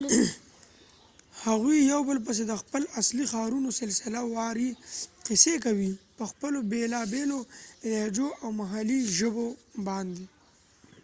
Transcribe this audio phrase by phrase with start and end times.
[1.45, 4.69] هغوي یو بل پسی د خپل اصلی ښارونو سلسله واری
[5.27, 7.39] قصی کوي په خپلو بیلا بیلو
[7.89, 9.47] لهجو او محلي ژبو
[9.87, 10.25] باندي